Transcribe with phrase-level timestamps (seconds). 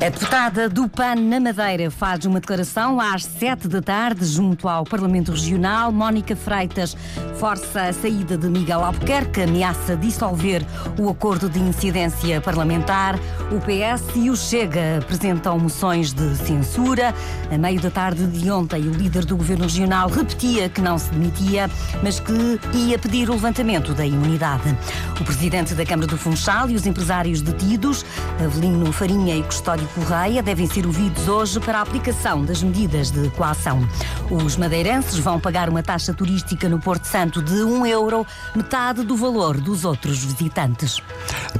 [0.00, 4.84] A deputada do PAN na Madeira faz uma declaração às sete da tarde junto ao
[4.84, 5.90] Parlamento Regional.
[5.90, 6.96] Mónica Freitas
[7.34, 10.64] força a saída de Miguel Albuquerque, ameaça dissolver
[10.98, 13.16] o acordo de incidência parlamentar.
[13.50, 17.12] O PS e o Chega apresentam moções de censura.
[17.50, 21.10] A meio da tarde de ontem, o líder do Governo Regional repetia que não se
[21.10, 21.68] demitia,
[22.02, 24.76] mas que ia pedir o levantamento da imunidade.
[25.20, 28.04] O presidente da Câmara do Funchal e os empresários detidos,
[28.44, 33.28] Avelino Farinha e Custódio Correia devem ser ouvidos hoje para a aplicação das medidas de
[33.30, 33.86] coação.
[34.30, 39.16] Os madeirenses vão pagar uma taxa turística no Porto Santo de 1 euro, metade do
[39.16, 41.02] valor dos outros visitantes.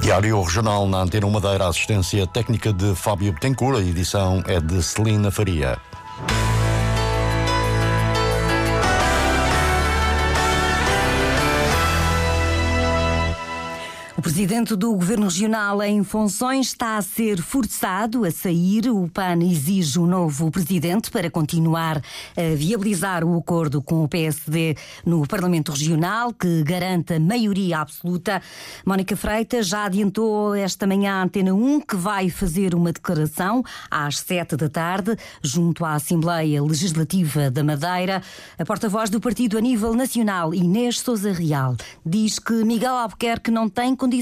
[0.01, 5.31] Diário Regional na Antena Madeira, assistência técnica de Fábio Betancourt, a edição é de Celina
[5.31, 5.79] Faria.
[14.29, 18.91] Presidente do Governo Regional em funções está a ser forçado a sair.
[18.91, 22.03] O PAN exige um novo presidente para continuar
[22.37, 28.43] a viabilizar o acordo com o PSD no Parlamento Regional, que garanta maioria absoluta.
[28.85, 34.19] Mónica Freitas já adiantou esta manhã à Antena 1 que vai fazer uma declaração às
[34.19, 38.23] sete da tarde, junto à Assembleia Legislativa da Madeira.
[38.59, 43.71] A porta-voz do partido a nível nacional, Inês Souza Real, diz que Miguel Albuquerque não
[43.71, 44.18] tem condições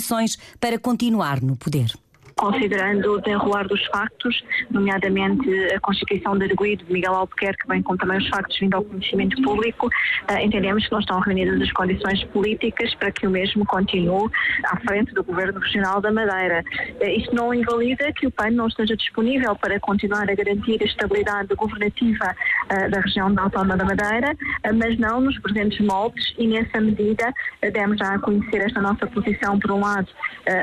[0.61, 1.93] para continuar no poder
[2.39, 7.97] considerando o desenrolar dos factos, nomeadamente a constituição de arguído de Miguel Albuquerque, bem como
[7.97, 12.23] também os factos vindo ao conhecimento público, uh, entendemos que não estão reunidas as condições
[12.25, 14.31] políticas para que o mesmo continue
[14.65, 16.62] à frente do Governo Regional da Madeira.
[17.01, 20.84] Uh, isto não invalida que o PAN não esteja disponível para continuar a garantir a
[20.84, 24.37] estabilidade governativa uh, da região da Autónoma da Madeira,
[24.75, 27.32] mas não nos presentes moldes e nessa medida
[27.72, 30.09] demos já a conhecer esta nossa posição, por um lado,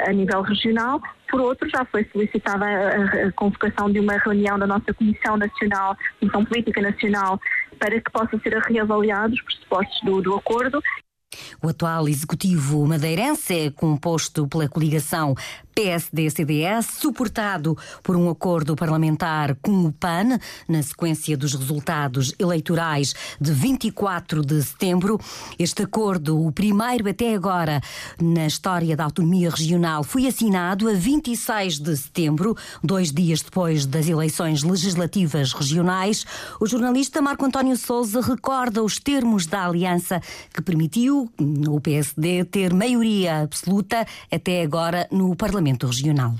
[0.07, 1.01] a nível regional,
[1.33, 6.45] por outro, já foi solicitada a, convocação de uma reunião da nossa Comissão Nacional, Comissão
[6.45, 7.39] Política Nacional,
[7.79, 10.79] para que possam ser reavaliados os pressupostos do, do acordo.
[11.63, 15.33] O atual executivo madeirense é composto pela coligação
[15.73, 23.51] PSD-CDS, suportado por um acordo parlamentar com o PAN, na sequência dos resultados eleitorais de
[23.51, 25.19] 24 de setembro.
[25.57, 27.81] Este acordo, o primeiro até agora
[28.21, 34.07] na história da autonomia regional, foi assinado a 26 de setembro, dois dias depois das
[34.07, 36.25] eleições legislativas regionais.
[36.59, 40.21] O jornalista Marco António Souza recorda os termos da aliança
[40.53, 41.31] que permitiu
[41.67, 46.35] o PSD ter maioria absoluta até agora no Parlamento Regional.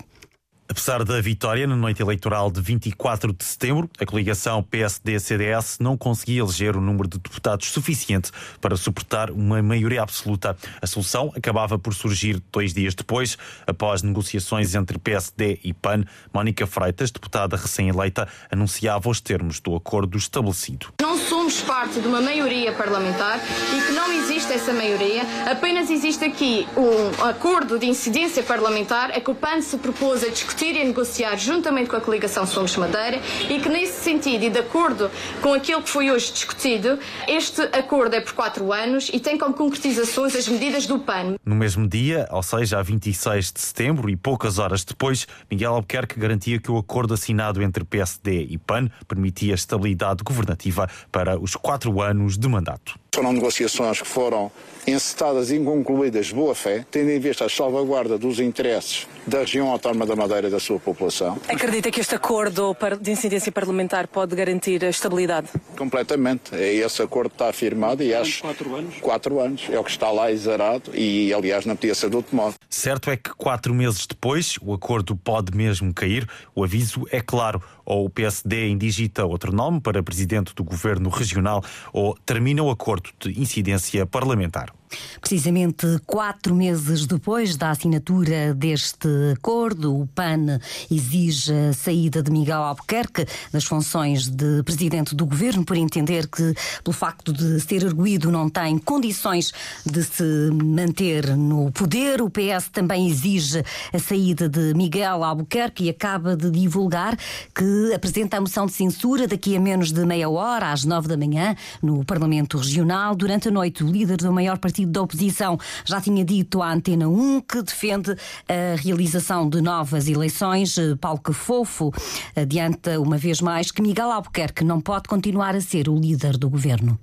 [0.68, 6.42] Apesar da vitória na noite eleitoral de 24 de setembro, a coligação PSD-CDS não conseguia
[6.42, 10.58] eleger o número de deputados suficiente para suportar uma maioria absoluta.
[10.82, 16.06] A solução acabava por surgir dois dias depois, após negociações entre PSD e PAN.
[16.34, 20.88] Mónica Freitas, deputada recém-eleita, anunciava os termos do acordo estabelecido.
[21.14, 26.26] Não somos parte de uma maioria parlamentar e que não existe essa maioria, apenas existe
[26.26, 30.84] aqui um acordo de incidência parlamentar, é que o PAN se propôs a discutir e
[30.84, 35.54] negociar juntamente com a coligação Somos Madeira e que nesse sentido e de acordo com
[35.54, 36.98] aquilo que foi hoje discutido,
[37.28, 41.36] este acordo é por quatro anos e tem como concretizações as medidas do PAN.
[41.46, 46.20] No mesmo dia, ou seja, a 26 de setembro e poucas horas depois, Miguel Albuquerque
[46.20, 52.02] garantia que o acordo assinado entre PSD e PAN permitia estabilidade governativa para os quatro
[52.02, 53.00] anos de mandato.
[53.16, 54.52] Foram negociações que foram
[54.88, 59.70] encetadas e inconcluídas de boa fé, tendo em vista a salvaguarda dos interesses da região
[59.70, 61.40] autónoma da Madeira e da sua população.
[61.48, 65.48] Acredita que este acordo de incidência parlamentar pode garantir a estabilidade?
[65.78, 66.54] Completamente.
[66.56, 68.42] É esse acordo que está afirmado e acho...
[68.42, 68.96] Quatro anos?
[69.00, 69.68] Quatro anos.
[69.70, 72.56] É o que está lá exarado e, aliás, não podia ser de outro modo.
[72.70, 76.28] Certo é que quatro meses depois o acordo pode mesmo cair.
[76.54, 77.62] O aviso é claro.
[77.86, 83.10] Ou o PSD indigita outro nome para presidente do governo regional ou termina o acordo
[83.20, 84.74] de incidência parlamentar.
[85.20, 90.60] Precisamente quatro meses depois da assinatura deste acordo, o PAN
[90.92, 96.54] exige a saída de Miguel Albuquerque das funções de presidente do governo, por entender que,
[96.84, 99.52] pelo facto de ser erguido, não tem condições
[99.86, 102.22] de se manter no poder.
[102.22, 103.64] O PS também exige
[103.94, 107.18] a saída de Miguel Albuquerque e acaba de divulgar
[107.56, 111.18] que apresenta a moção de censura daqui a menos de meia hora, às nove da
[111.18, 113.16] manhã, no Parlamento Regional.
[113.16, 116.74] Durante a noite, o líder do maior partido partido da oposição já tinha dito à
[116.74, 118.16] Antena 1 que defende
[118.48, 120.76] a realização de novas eleições.
[121.00, 121.92] Paulo Cafofo
[122.36, 126.50] adianta uma vez mais que Miguel Albuquerque não pode continuar a ser o líder do
[126.50, 127.00] governo.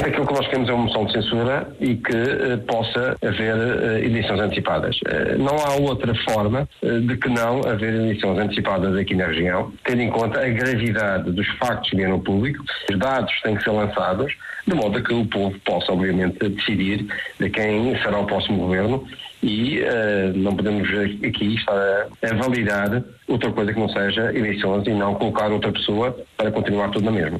[0.00, 3.98] Aquilo que nós queremos é uma moção de censura e que uh, possa haver uh,
[3.98, 4.96] eleições antecipadas.
[5.02, 10.00] Uh, não há outra forma de que não haver eleições antecipadas aqui na região, tendo
[10.00, 13.70] em conta a gravidade dos factos que vêm no público, os dados têm que ser
[13.70, 14.32] lançados,
[14.66, 17.06] de modo a que o povo possa, obviamente, decidir
[17.38, 19.04] de quem será o próximo governo
[19.42, 19.80] e
[20.34, 20.88] não podemos
[21.24, 25.72] aqui estar a, a validar outra coisa que não seja eleições e não colocar outra
[25.72, 27.38] pessoa para continuar tudo na mesma.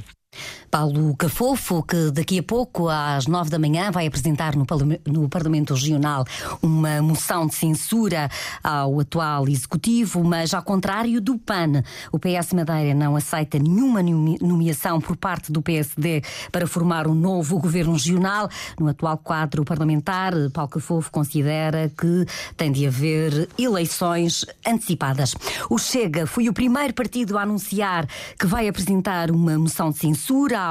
[0.73, 6.25] Paulo Cafofo, que daqui a pouco, às nove da manhã, vai apresentar no, Parlamento Regional
[6.63, 8.31] uma moção de censura
[8.65, 14.99] ao atual Executivo, mas ao contrário do PAN, o PS Madeira não aceita nenhuma nomeação
[14.99, 18.49] por parte do PSD para formar um novo governo regional.
[18.81, 22.25] No atual quadro parlamentar, Paulo Cafofo considera que
[22.57, 25.35] tem de haver eleições antecipadas.
[25.69, 28.07] O Chega foi o primeiro partido a anunciar
[28.39, 30.22] que vai apresentar uma moção de censura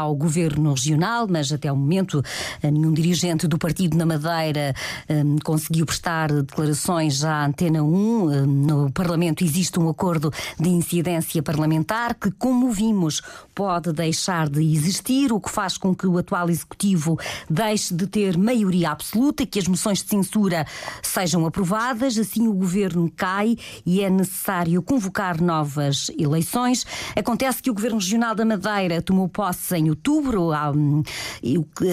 [0.01, 2.23] ao governo regional, mas até o momento
[2.63, 4.73] eh, nenhum dirigente do partido na Madeira
[5.09, 7.85] um, conseguiu prestar declarações à Antena 1.
[7.85, 13.21] Um, no Parlamento existe um acordo de incidência parlamentar que, como vimos,
[13.53, 17.19] pode deixar de existir, o que faz com que o atual Executivo
[17.49, 20.65] deixe de ter maioria absoluta que as moções de censura
[21.03, 22.17] sejam aprovadas.
[22.17, 26.85] Assim, o governo cai e é necessário convocar novas eleições.
[27.15, 29.40] Acontece que o governo regional da Madeira tomou posse
[29.75, 30.51] em outubro.
[30.51, 30.71] A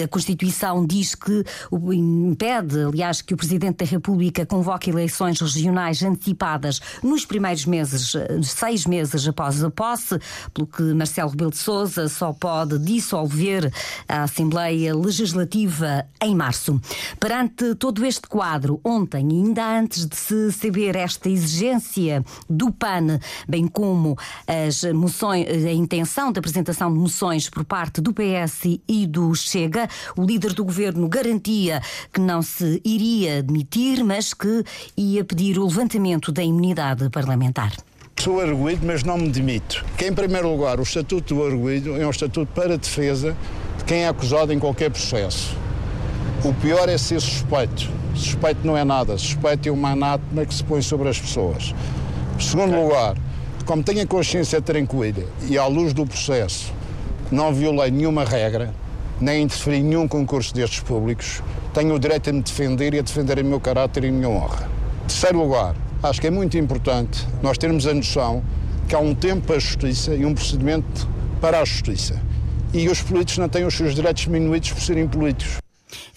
[0.09, 1.43] Constituição diz que
[1.93, 8.13] impede, aliás, que o Presidente da República convoque eleições regionais antecipadas nos primeiros meses,
[8.43, 10.19] seis meses após a posse,
[10.53, 13.71] pelo que Marcelo Rebelo de Sousa só pode dissolver
[14.07, 16.79] a Assembleia Legislativa em março.
[17.19, 23.67] Perante todo este quadro, ontem, ainda antes de se saber esta exigência do PAN, bem
[23.67, 24.17] como
[24.47, 29.87] as moções, a intenção de apresentação de moções por parte do PS e do Chega.
[30.17, 31.81] O líder do governo garantia
[32.11, 34.63] que não se iria demitir, mas que
[34.97, 37.71] ia pedir o levantamento da imunidade parlamentar.
[38.19, 39.85] Sou arguído, mas não me demito.
[39.97, 43.37] Que, em primeiro lugar, o Estatuto do Arguído é um estatuto para a defesa
[43.77, 45.55] de quem é acusado em qualquer processo.
[46.43, 47.89] O pior é ser suspeito.
[48.15, 49.17] Suspeito não é nada.
[49.17, 51.73] Suspeito é uma anátema que se põe sobre as pessoas.
[52.37, 53.15] Em segundo lugar,
[53.65, 56.73] como tenho a consciência tranquila e à luz do processo,
[57.31, 58.73] não violei nenhuma regra,
[59.21, 61.41] nem interferi em nenhum concurso destes públicos.
[61.73, 64.29] Tenho o direito a me defender e a defender o meu caráter e a minha
[64.29, 64.67] honra.
[65.07, 68.43] Terceiro lugar, acho que é muito importante nós termos a noção
[68.87, 71.07] que há um tempo para a justiça e um procedimento
[71.39, 72.19] para a justiça.
[72.73, 75.57] E os políticos não têm os seus direitos diminuídos por serem políticos.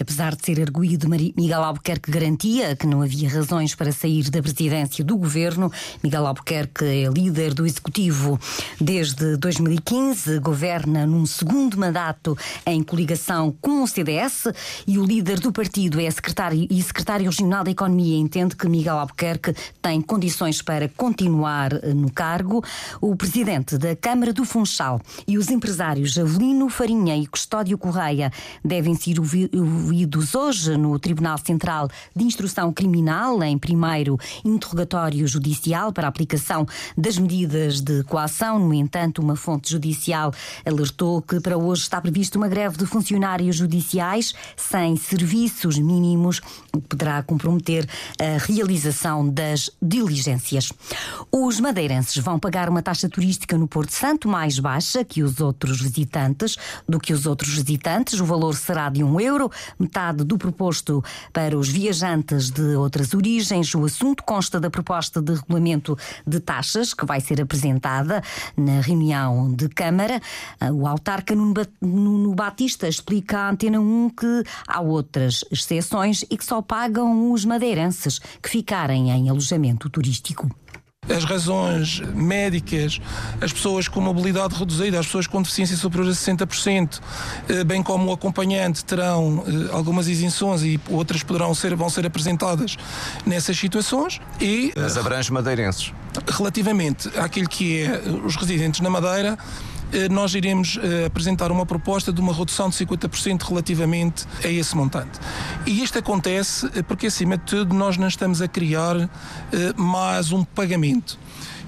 [0.02, 5.04] Apesar de ser arguído, Miguel Albuquerque garantia que não havia razões para sair da presidência
[5.04, 5.70] do governo.
[6.02, 8.36] Miguel Albuquerque é líder do executivo
[8.80, 14.48] desde 2015, governa num segundo mandato em coligação com o CDS
[14.88, 18.98] e o líder do partido é secretário e secretário regional da Economia entende que Miguel
[18.98, 22.64] Albuquerque tem condições para continuar no cargo.
[23.00, 28.32] O presidente da Câmara do Funchal e os empresários Avelino Farinha e Custódio Correia
[28.64, 29.91] devem ser ouvidos
[30.34, 36.66] hoje no Tribunal Central de Instrução Criminal, em primeiro interrogatório judicial para a aplicação
[36.96, 38.58] das medidas de coação.
[38.58, 40.32] No entanto, uma fonte judicial
[40.64, 46.40] alertou que para hoje está prevista uma greve de funcionários judiciais sem serviços mínimos,
[46.74, 47.86] o que poderá comprometer
[48.18, 50.72] a realização das diligências.
[51.30, 55.80] Os madeirenses vão pagar uma taxa turística no Porto Santo mais baixa que os outros
[55.80, 56.56] visitantes,
[56.88, 58.20] do que os outros visitantes.
[58.20, 61.02] O valor será de um euro, metade do proposto
[61.32, 63.74] para os viajantes de outras origens.
[63.74, 68.22] O assunto consta da proposta de regulamento de taxas que vai ser apresentada
[68.56, 70.20] na reunião de Câmara.
[70.72, 76.60] O autarca Nuno Batista explica à Antena 1 que há outras exceções e que só
[76.62, 80.48] pagam os madeirenses que ficarem em alojamento turístico
[81.10, 83.00] as razões médicas,
[83.40, 87.00] as pessoas com mobilidade reduzida, as pessoas com deficiência superior a 60%,
[87.48, 92.06] eh, bem como o acompanhante terão eh, algumas isenções e outras poderão ser, vão ser
[92.06, 92.76] apresentadas
[93.26, 94.72] nessas situações e...
[94.76, 95.92] Mas abrange madeirenses.
[96.28, 99.71] Relativamente àquilo que é os residentes na Madeira, eh,
[100.10, 105.18] nós iremos eh, apresentar uma proposta de uma redução de 50% relativamente a esse montante.
[105.66, 109.08] E isto acontece eh, porque, acima de tudo, nós não estamos a criar
[109.76, 111.18] mais um pagamento.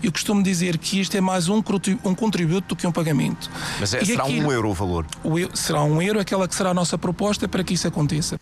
[0.03, 1.63] Eu costumo dizer que isto é mais um,
[2.05, 3.51] um contributo do que um pagamento.
[3.81, 5.07] Mas é, será aquilo, um euro o valor?
[5.23, 8.39] O, será um euro, aquela que será a nossa proposta para que isso aconteça.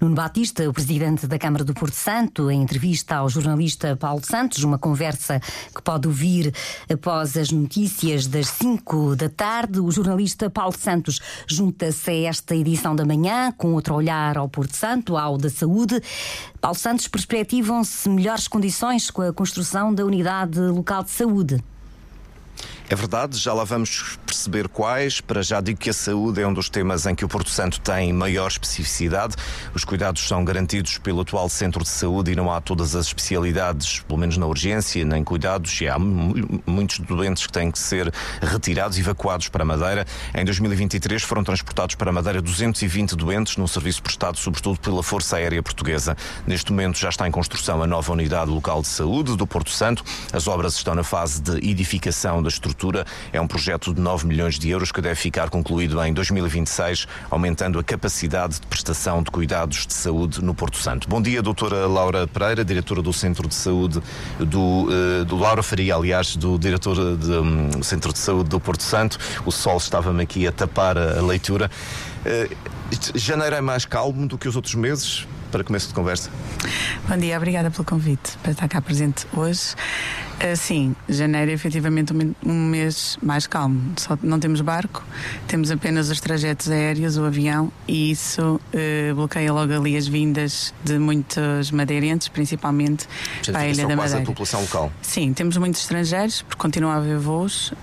[0.00, 4.62] Nuno Batista, o presidente da Câmara do Porto Santo, em entrevista ao jornalista Paulo Santos,
[4.62, 5.40] uma conversa
[5.74, 6.54] que pode ouvir
[6.88, 9.80] após as notícias das 5 da tarde.
[9.80, 14.76] O jornalista Paulo Santos junta-se a esta edição da manhã com outro olhar ao Porto
[14.76, 16.00] Santo, ao da saúde.
[16.60, 21.60] Paulo Santos, perspectivam-se melhores condições com a construção da unidade local de saúde.
[22.90, 25.20] É verdade, já lá vamos perceber quais.
[25.20, 27.78] Para já digo que a saúde é um dos temas em que o Porto Santo
[27.80, 29.36] tem maior especificidade.
[29.74, 34.00] Os cuidados são garantidos pelo atual centro de saúde e não há todas as especialidades,
[34.00, 35.78] pelo menos na urgência, nem cuidados.
[35.82, 40.06] E há muitos doentes que têm que ser retirados, evacuados para Madeira.
[40.34, 45.62] Em 2023 foram transportados para Madeira 220 doentes num serviço prestado sobretudo pela Força Aérea
[45.62, 46.16] Portuguesa.
[46.46, 50.02] Neste momento já está em construção a nova unidade local de saúde do Porto Santo.
[50.32, 52.77] As obras estão na fase de edificação da estrutura
[53.32, 57.78] é um projeto de 9 milhões de euros que deve ficar concluído em 2026, aumentando
[57.78, 61.08] a capacidade de prestação de cuidados de saúde no Porto Santo.
[61.08, 64.00] Bom dia, doutora Laura Pereira, diretora do Centro de Saúde
[64.38, 68.82] do, uh, do Laura Faria, aliás, do diretor do um, Centro de Saúde do Porto
[68.82, 69.18] Santo.
[69.44, 71.68] O sol estava-me aqui a tapar a, leitura.
[72.24, 72.54] Uh,
[73.14, 75.26] janeiro é mais calmo do que os outros meses?
[75.50, 76.30] para começo de conversa.
[77.08, 79.74] Bom dia, obrigada pelo convite para estar cá presente hoje.
[80.38, 82.12] Uh, sim, janeiro é efetivamente
[82.46, 83.92] um, mês mais calmo.
[83.96, 85.04] Só não temos barco,
[85.48, 90.72] temos apenas os trajetos aéreos, o avião, e isso uh, bloqueia logo ali as vindas
[90.84, 93.08] de muitos madeirenses, principalmente
[93.46, 94.22] para a Ilha da Madeira.
[94.22, 94.92] a população local.
[95.02, 97.74] Sim, temos muitos estrangeiros, porque continua a haver voos, uh,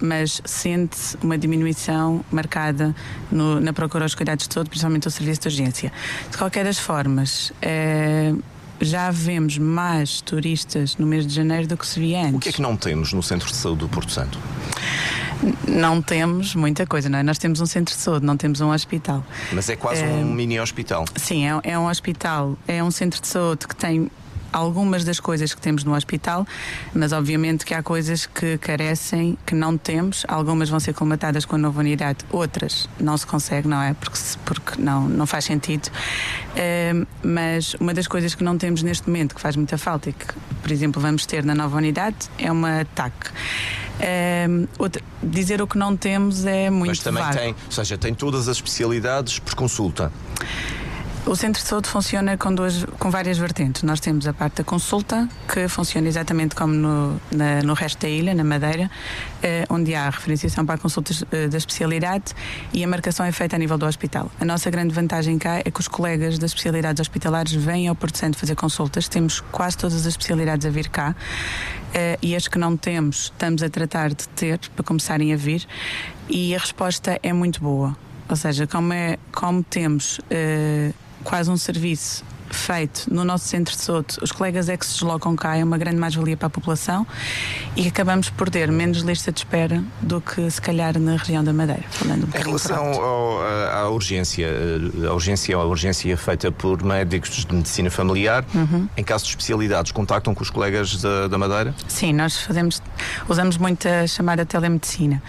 [0.00, 2.94] mas sente-se uma diminuição marcada
[3.32, 5.92] no, na procura aos cuidados de saúde, principalmente o serviço de urgência.
[6.30, 7.52] De qualquer das formas,
[8.80, 12.34] já vemos mais turistas no mês de janeiro do que se via antes.
[12.34, 14.38] O que é que não temos no Centro de Saúde do Porto Santo?
[15.66, 17.22] Não temos muita coisa, não é?
[17.22, 19.24] Nós temos um centro de saúde, não temos um hospital.
[19.52, 21.06] Mas é quase é, um mini hospital.
[21.16, 24.10] Sim, é, é um hospital, é um centro de saúde que tem
[24.52, 26.46] algumas das coisas que temos no hospital,
[26.94, 30.24] mas obviamente que há coisas que carecem, que não temos.
[30.28, 33.94] Algumas vão ser colmatadas com a nova unidade, outras não se consegue, não é?
[33.94, 35.88] Porque, porque não, não faz sentido.
[35.88, 40.12] Uh, mas uma das coisas que não temos neste momento, que faz muita falta e
[40.12, 40.26] que,
[40.62, 43.12] por exemplo, vamos ter na nova unidade, é uma TAC.
[44.00, 47.36] Uh, outra, dizer o que não temos é muito Mas também vago.
[47.36, 50.10] tem, ou seja, tem todas as especialidades por consulta.
[51.26, 53.82] O centro de saúde funciona com, duas, com várias vertentes.
[53.82, 58.08] Nós temos a parte da consulta, que funciona exatamente como no, na, no resto da
[58.08, 58.90] ilha, na Madeira,
[59.42, 62.32] eh, onde há a referenciação para a consulta eh, da especialidade
[62.72, 64.30] e a marcação é feita a nível do hospital.
[64.40, 68.16] A nossa grande vantagem cá é que os colegas das especialidades hospitalares vêm ao Porto
[68.16, 69.06] Santo fazer consultas.
[69.06, 71.14] Temos quase todas as especialidades a vir cá
[71.92, 75.66] eh, e as que não temos, estamos a tratar de ter para começarem a vir
[76.30, 77.94] e a resposta é muito boa.
[78.26, 80.18] Ou seja, como, é, como temos.
[81.24, 85.36] Quase um serviço feito no nosso centro de saúde, os colegas é que se deslocam
[85.36, 87.06] cá, é uma grande mais-valia para a população
[87.76, 91.52] e acabamos por ter menos lista de espera do que se calhar na região da
[91.52, 91.84] Madeira.
[91.90, 94.48] Falando um em relação ao, à urgência,
[95.08, 98.88] a urgência é a urgência feita por médicos de medicina familiar, uhum.
[98.96, 101.74] em caso de especialidades, contactam com os colegas da, da Madeira?
[101.88, 102.82] Sim, nós fazemos,
[103.28, 105.22] usamos muito a chamada telemedicina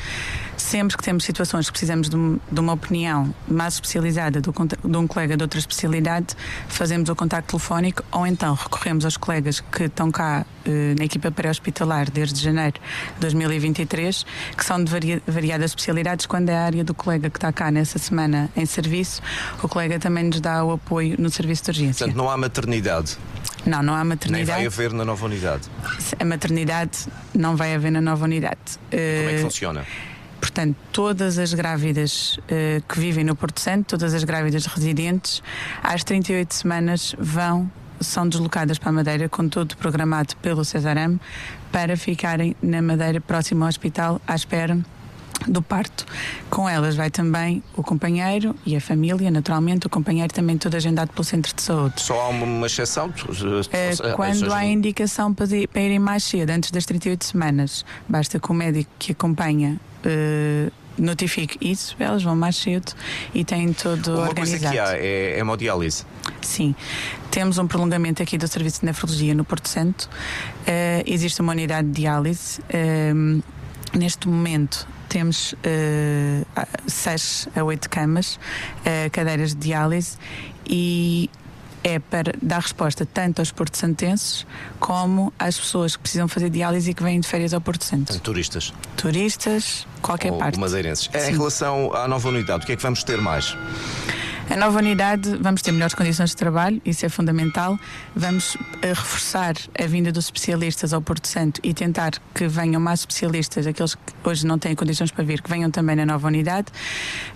[0.61, 2.17] sempre que temos situações que precisamos de,
[2.51, 6.35] de uma opinião mais especializada do, de um colega de outra especialidade,
[6.67, 11.31] fazemos o contacto telefónico ou então recorremos aos colegas que estão cá eh, na equipa
[11.31, 12.79] pré-hospitalar desde janeiro
[13.15, 14.25] de 2023,
[14.55, 16.25] que são de varia, variadas especialidades.
[16.25, 19.21] Quando é a área do colega que está cá nessa semana em serviço,
[19.61, 22.05] o colega também nos dá o apoio no serviço de urgência.
[22.05, 23.17] Portanto, não há maternidade.
[23.65, 24.51] Não, não há maternidade.
[24.51, 25.63] Nem vai haver na nova unidade.
[26.19, 28.59] A maternidade não vai haver na nova unidade.
[28.89, 29.85] Como é que eh, funciona?
[30.41, 35.41] Portanto, todas as grávidas uh, que vivem no Porto Santo, todas as grávidas residentes,
[35.83, 37.71] às 38 semanas vão
[38.01, 41.21] são deslocadas para a Madeira com tudo programado pelo Cesarame
[41.71, 44.79] para ficarem na Madeira próximo ao hospital à espera
[45.47, 46.05] do parto.
[46.49, 51.11] Com elas vai também o companheiro e a família, naturalmente, o companheiro também todo agendado
[51.11, 52.01] pelo centro de saúde.
[52.01, 53.13] Só há uma exceção?
[53.71, 55.47] É, quando há indicação para
[55.81, 61.57] irem mais cedo, antes das 38 semanas, basta que o médico que acompanha uh, notifique
[61.61, 62.93] isso, elas vão mais cedo
[63.33, 64.63] e têm tudo Uma organizado.
[64.65, 66.05] Uma coisa que há é hemodiálise.
[66.41, 66.75] Sim,
[67.29, 70.09] temos um prolongamento aqui do serviço de nefrologia no Porto Santo.
[70.61, 72.59] Uh, existe uma unidade de diálise.
[72.61, 73.43] Uh,
[73.97, 76.45] neste momento temos uh,
[76.87, 80.17] seis a oito camas, uh, cadeiras de diálise
[80.65, 81.29] e
[81.83, 84.45] é para dar resposta tanto aos porto-santenses
[84.79, 88.19] como às pessoas que precisam fazer diálise e que vêm de férias ao Porto Santo.
[88.19, 88.73] Turistas.
[88.95, 90.59] Turistas, qualquer Ou parte.
[90.59, 91.09] madeirenses.
[91.13, 93.55] É, em relação à nova unidade, o que é que vamos ter mais?
[94.51, 97.79] A nova unidade, vamos ter melhores condições de trabalho, isso é fundamental.
[98.13, 102.99] Vamos eh, reforçar a vinda dos especialistas ao Porto Santo e tentar que venham mais
[102.99, 106.67] especialistas, aqueles que hoje não têm condições para vir, que venham também na nova unidade.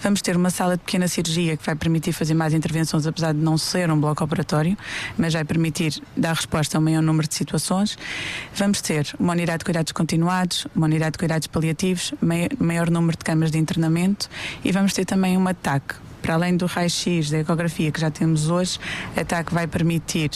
[0.02, 3.40] Vamos ter uma sala de pequena cirurgia que vai permitir fazer mais intervenções, apesar de
[3.40, 4.78] não ser um bloco operatório,
[5.18, 7.98] mas vai permitir dar resposta a um maior número de situações.
[8.54, 12.14] Vamos ter uma unidade de cuidados continuados, uma unidade de cuidados paliativos,
[12.60, 14.30] maior número de camas de internamento
[14.66, 15.96] e vamos ter também uma TAC
[16.26, 18.80] para além do raio-x, da ecografia que já temos hoje,
[19.16, 20.32] a TAC vai permitir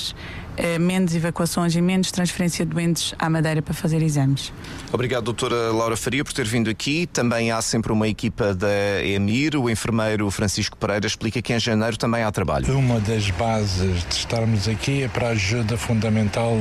[0.56, 4.54] eh, menos evacuações e menos transferência de doentes à Madeira para fazer exames.
[4.94, 7.08] Obrigado, doutora Laura Faria, por ter vindo aqui.
[7.08, 9.56] Também há sempre uma equipa da EMIR.
[9.56, 12.72] O enfermeiro Francisco Pereira explica que em janeiro também há trabalho.
[12.78, 16.54] Uma das bases de estarmos aqui é para a ajuda fundamental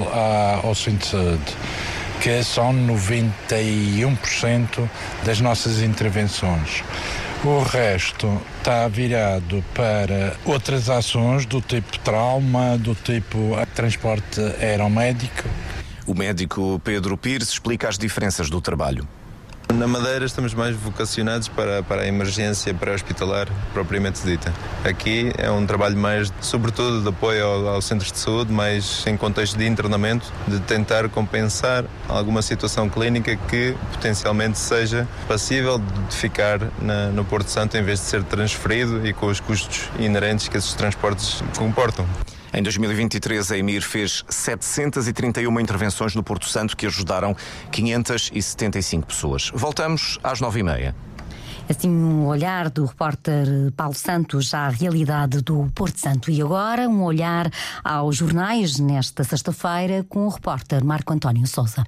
[0.63, 1.57] ao centro de saúde
[2.21, 4.89] que são 91%
[5.25, 6.83] das nossas intervenções.
[7.45, 15.45] O resto está virado para outras ações do tipo trauma, do tipo transporte aeromédico.
[16.05, 19.07] O médico Pedro Pires explica as diferenças do trabalho.
[19.75, 24.53] Na Madeira estamos mais vocacionados para, para a emergência pré-hospitalar propriamente dita.
[24.83, 29.17] Aqui é um trabalho mais, sobretudo, de apoio ao, ao centros de saúde, mais em
[29.17, 36.61] contexto de internamento, de tentar compensar alguma situação clínica que potencialmente seja passível de ficar
[36.81, 40.57] na, no Porto Santo em vez de ser transferido e com os custos inerentes que
[40.57, 42.07] esses transportes comportam.
[42.53, 47.37] Em 2023, a Emir fez 731 intervenções no Porto Santo que ajudaram
[47.71, 49.51] 575 pessoas.
[49.55, 50.95] Voltamos às nove e meia.
[51.69, 56.31] Assim, um olhar do repórter Paulo Santos à realidade do Porto Santo.
[56.31, 57.51] E agora, um olhar
[57.85, 61.85] aos jornais nesta sexta-feira com o repórter Marco António Souza.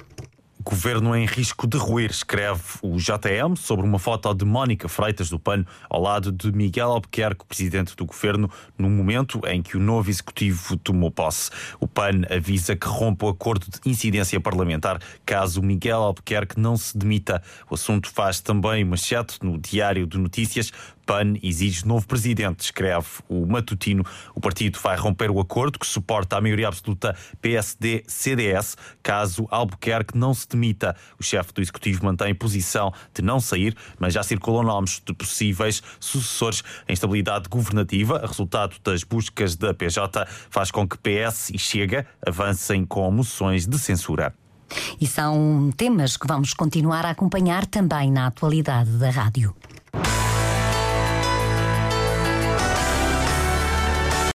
[0.62, 5.38] Governo em risco de ruir, escreve o JM sobre uma foto de Mónica Freitas do
[5.38, 10.11] PAN ao lado de Miguel Albuquerque, presidente do governo, no momento em que o novo
[10.11, 11.50] executivo tomou posse.
[11.81, 16.97] O PAN avisa que rompe o acordo de incidência parlamentar caso Miguel Albuquerque não se
[16.97, 17.43] demita.
[17.71, 20.71] O assunto faz também manchete no Diário de Notícias.
[21.10, 24.04] PAN exige novo presidente, escreve o matutino.
[24.32, 30.32] O partido vai romper o acordo que suporta a maioria absoluta PSD-CDS caso Albuquerque não
[30.32, 30.94] se demita.
[31.18, 35.82] O chefe do executivo mantém posição de não sair, mas já circulam nomes de possíveis
[35.99, 36.62] sucessores.
[36.88, 42.84] A instabilidade governativa, resultado das buscas da PJ, faz com que PS e Chega avancem
[42.84, 44.32] com moções de censura.
[45.00, 49.56] E são temas que vamos continuar a acompanhar também na atualidade da rádio.